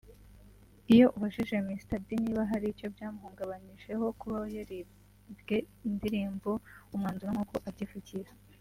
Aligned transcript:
Iyo 0.93 1.05
ubajije 1.15 1.55
Mr 1.67 1.97
D 2.07 2.07
niba 2.23 2.41
hari 2.51 2.65
icyo 2.73 2.87
byamuhungabanyijeho 2.93 4.05
kuba 4.19 4.37
yaribwe 4.55 5.57
indirimbo’Umwanzuro’ 5.87 7.29
nk’uko 7.33 7.55
abyivugira 7.69 8.31